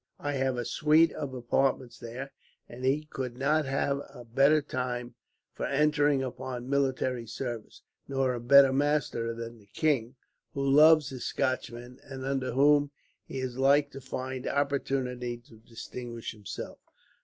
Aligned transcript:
I 0.17 0.31
have 0.31 0.57
a 0.57 0.65
suite 0.65 1.13
of 1.13 1.35
apartments 1.35 1.99
there; 1.99 2.31
and 2.67 2.83
he 2.83 3.03
could 3.05 3.37
not 3.37 3.65
have 3.65 3.99
a 4.11 4.25
better 4.25 4.59
time 4.59 5.13
for 5.53 5.67
entering 5.67 6.23
upon 6.23 6.67
military 6.67 7.27
service; 7.27 7.83
nor 8.07 8.33
a 8.33 8.39
better 8.39 8.73
master 8.73 9.35
than 9.35 9.59
the 9.59 9.67
king, 9.75 10.15
who 10.55 10.67
loves 10.67 11.09
his 11.09 11.25
Scotchmen, 11.27 11.99
and 12.03 12.25
under 12.25 12.53
whom 12.53 12.89
he 13.25 13.37
is 13.37 13.59
like 13.59 13.91
to 13.91 14.01
find 14.01 14.47
opportunity 14.47 15.37
to 15.37 15.57
distinguish 15.57 16.31
himself." 16.31 16.79